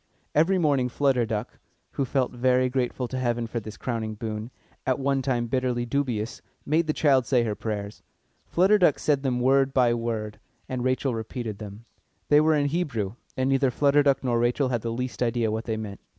Every 0.33 0.57
morning 0.57 0.89
Flutter 0.89 1.27
Duck, 1.27 1.59
who 1.91 2.05
felt 2.05 2.31
very 2.31 2.69
grateful 2.69 3.07
to 3.07 3.19
Heaven 3.19 3.45
for 3.45 3.59
this 3.59 3.77
crowning 3.77 4.15
boon, 4.15 4.49
at 4.83 4.97
one 4.97 5.21
time 5.21 5.45
bitterly 5.45 5.85
dubious, 5.85 6.41
made 6.65 6.87
the 6.87 6.91
child 6.93 7.27
say 7.27 7.43
her 7.43 7.53
prayers. 7.53 8.01
Flutter 8.47 8.79
Duck 8.79 8.97
said 8.97 9.21
them 9.21 9.39
word 9.39 9.75
by 9.75 9.93
word, 9.93 10.39
and 10.67 10.83
Rachel 10.83 11.13
repeated 11.13 11.59
them. 11.59 11.85
They 12.29 12.41
were 12.41 12.55
in 12.55 12.65
Hebrew, 12.69 13.13
and 13.37 13.47
neither 13.47 13.69
Flutter 13.69 14.01
Duck 14.01 14.23
nor 14.23 14.39
Rachel 14.39 14.69
had 14.69 14.81
the 14.81 14.91
least 14.91 15.21
idea 15.21 15.51
what 15.51 15.65
they 15.65 15.77
meant. 15.77 15.99